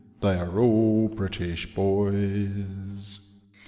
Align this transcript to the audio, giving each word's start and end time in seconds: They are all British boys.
They 0.21 0.33
are 0.39 0.57
all 0.57 1.09
British 1.09 1.75
boys. 1.75 3.19